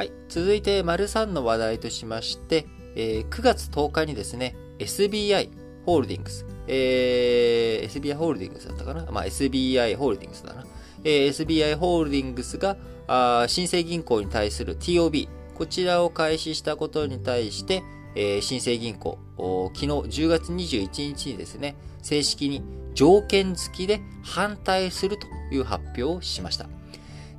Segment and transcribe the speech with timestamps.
[0.00, 0.12] はい。
[0.30, 5.50] 続いて、丸3の話題としまして、えー、9月10日にですね、SBI
[5.84, 9.04] ホールディングス、えー、SBI ホールディングスだったかな？
[9.12, 10.64] まあ、SBI ホールディングスだな。
[11.04, 12.78] えー、SBI ホールディングスが、
[13.08, 17.82] あ新生銀行に対する TOB、こちらを開始したことに対して、
[18.14, 22.62] えー、新生銀行、昨日10月21日にですね、正式に
[22.94, 26.70] 条件付きで反対するという発表をしました。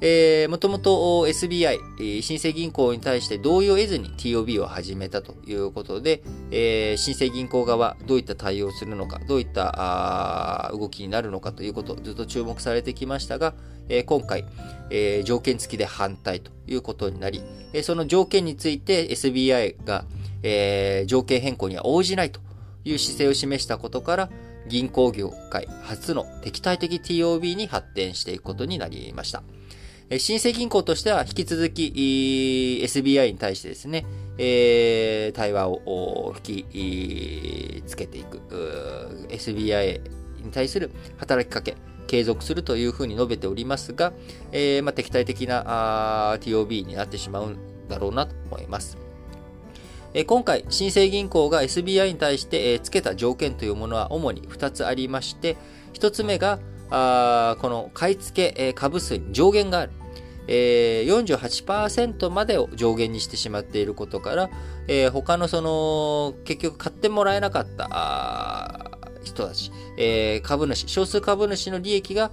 [0.04, 1.78] えー、もともと SBI、
[2.23, 13.54] 新生銀行に対して同意を得ずに TOB を始めたということで、えー、新生銀行側どういった対応をするのか、どういった動きになるのかということ、ずっと注目されてきましたが、
[13.90, 14.44] えー、今回、
[14.90, 20.06] えー、条件付きで反対ということになり、えその条件について SBI が、
[20.42, 22.40] え条件変更には応じないと
[22.84, 24.30] いう姿勢を示したことから、
[24.68, 29.44] 銀行業界初の敵対的 TOB に発展していくことになりました。
[30.20, 34.06] 新生銀行としては引き続き SBI に対してですね、
[34.38, 38.40] えー、対話を引きつけていく
[39.30, 40.02] SBI
[40.44, 44.12] に対する働きかけ、継続するというふうに述べておりますが、
[44.52, 48.98] えーまあ、敵対的な TOB になってしまうんだろうなと思います。
[50.14, 55.56] え今回、新生銀行が SBI に対して、え付けた条件というものは主に2つありまして、
[55.94, 56.59] 1つ目が、
[56.90, 59.94] あこの買い付け、え株数に上限がある。
[60.53, 64.49] えー、48%までを上限にしてしまっていることから、
[64.89, 68.91] えー、他のその、結局買ってもらえなかった
[69.23, 72.31] 人たち、えー、株主、少数株主の利益が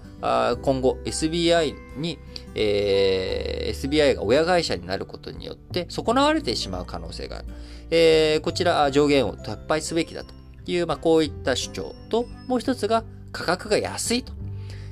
[0.62, 2.18] 今後 SBI に、
[2.56, 7.46] えー、SBI が親会社になることによって損なわれてしまう可能性がある。
[7.90, 10.34] えー、こちら上限を撤廃すべきだと
[10.66, 14.32] いう、まあ、こういった主張と、もう一つが価格が安いと。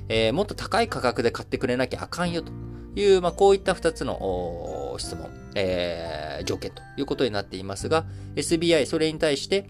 [0.07, 2.66] え、もっと高い価格で買ってくれなきゃあかんよと。
[2.99, 9.69] いう、まあ、こういった2つの質問、えー、条件ということになっていますが、SBI、それに対して、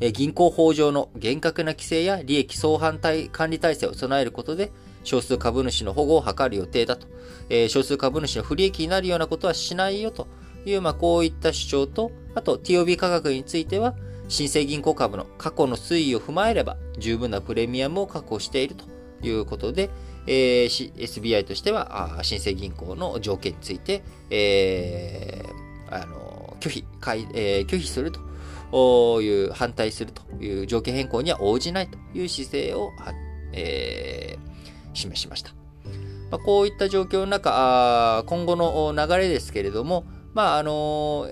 [0.00, 4.72] え銀行法上の厳格な規制や利益相反対管理体制を備えることで、
[5.04, 7.06] 少数株主の保護を図る予定だと。
[7.48, 10.26] えー、少数株主の不利益になるようなことはしないよと
[10.66, 13.94] いう、まあ、こういった主張と、あと TOB 価格については、
[14.28, 18.84] 新生銀行株の過去の推移を踏まえれば、十分なプレミアムを確保していると
[19.22, 19.90] いうことで、
[20.26, 26.84] えー、SBI としては、新生銀行の条件について、えー、あの拒否、
[27.34, 32.90] えー、拒否するという、反対するという条件変更には応じないという姿勢を、
[33.52, 35.52] えー、示しました。
[36.30, 40.04] まあ、こういった状況の中、今後の流れですけれども、
[40.34, 41.28] まあ、あの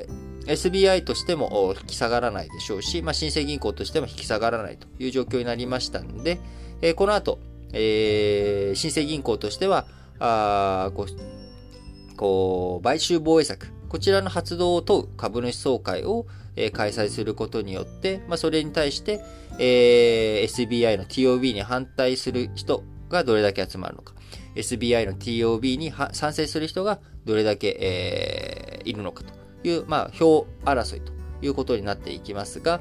[0.47, 6.39] SBI としても引き下がらないでしょうし、まあ、新生銀行としても引き下がらないという状況になりましたので、
[6.81, 7.39] えー、この後、
[7.77, 9.87] えー、新生銀行としては、
[10.19, 16.27] あこう、こう、買収防衛策、こちらの発動を問う株主総会を、
[16.57, 19.21] えー、開催することによって、まあ、それに対して、
[19.59, 24.15] えー、SBI の TOB に反対する人がどれだけ集まるのか、
[24.55, 31.13] SBI の TOB に賛成する人がどれだけ、えー、いるのかという、まあ、票争いと
[31.43, 32.81] いうことになっていきますが、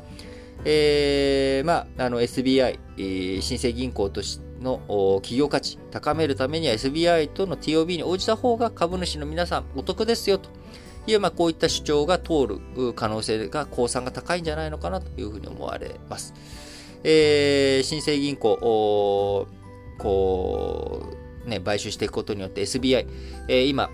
[0.63, 4.79] えー、まあ、の SBI、えー、新生銀行としての
[5.21, 10.49] 企業価値高めるためには SBI との TOB に応じた方が株主の皆さんお得ですよと
[11.07, 16.33] いう、まあ、こういった主張が通る可能性が、公算が高いんじゃないのかなというふうに思われます。
[17.03, 19.47] えー、新生銀行、
[19.99, 21.13] こ
[21.45, 23.07] う、ね、買収していくことによって SBI、
[23.47, 23.91] えー、今、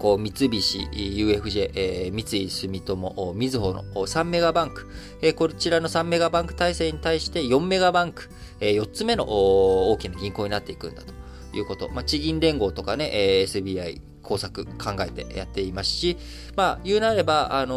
[0.00, 4.90] こう、三菱、UFJ、えー、三井住友、みずほの3メガバンク、
[5.20, 8.30] えー、こちらの3メガバンク体制に対して4メガバンク、
[8.60, 11.12] えー、4つ目の大きな銀行になっていくんだと
[11.56, 11.90] いうこと。
[11.90, 16.16] まあ、地銀連合とかね、えー、SBI 工作考えてやっていますし、
[16.56, 17.74] まあ、言うなれば、あの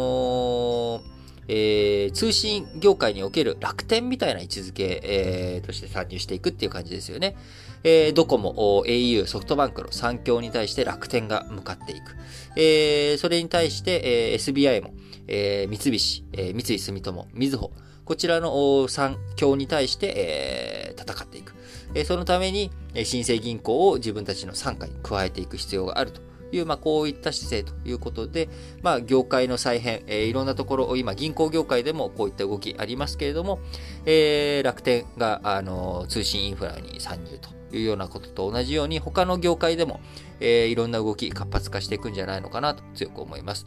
[1.10, 1.13] ー
[1.48, 7.36] えー、通信業界における楽天みたいな位置づけ、えー、として参入していくっていう感じですよね。
[7.82, 12.16] えー、ドコモ、au、ソフトバンクの3強に対して楽天が向かっていく。
[12.56, 14.94] えー、それに対して、えー、SBI も、
[15.28, 17.72] えー、三菱、えー、三井住友、みずほ、
[18.04, 21.54] こちらの3強に対して、えー、戦っていく。
[21.94, 22.70] えー、そのために、
[23.04, 26.20] 新生銀行を自分たちの傘下に加えていく必要があると
[26.54, 28.48] いう、まあ、こういった姿勢ということで、
[28.82, 33.58] まあ、業界の再編、えー、いろんなところ、今、銀行業界でもこういった動きありますけれども、
[34.06, 40.00] えー、楽天が、あの、通信インフラに参入というようなことと同じように、他の業界でも、
[40.40, 43.66] えー、いろんな動き活発化していくんじゃないのかなと強く思います。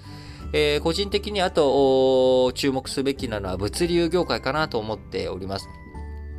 [0.54, 5.68] えー、個人的にあと、注目すべきなのは物流業界かなと思っております。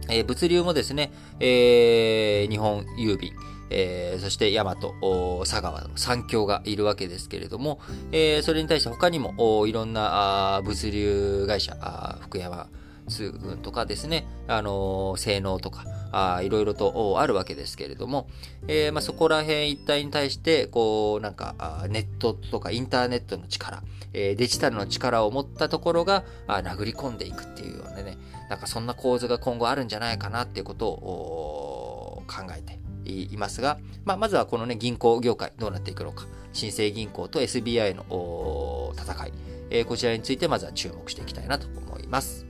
[0.09, 3.35] えー、物流もですね、えー、日本郵便、
[3.71, 7.81] えー、そして大和、佐川の三強がいるわけですけれども、
[8.13, 11.77] えー、それに対して他にもいろんな物流会社、
[12.21, 12.69] 福山
[13.09, 18.29] 通運とかですね、あのー、性能とか、あいろいろとあるわけですけれども、
[18.67, 23.83] えー、まあ、そこら辺一体に対して、こう、なんか、ネットとかインターネットの力、
[24.13, 28.17] えー、デジタルの力を持ったところが、あ殴り込んでいくっていうようなね、
[28.49, 32.78] なんかそんな構図が今後あるんじゃないかなっていうことを考えて
[33.13, 39.33] いますが、まあ、まずはこのね、銀行業界どうなっていくのか、新生銀行と SBI の戦い、
[39.71, 42.48] えー、こちらについてまずは注目していきたいなと思います。